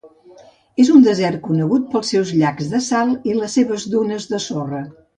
[0.83, 4.87] És un desert conegut pels seus llacs de sal i les seves dunes de sorra.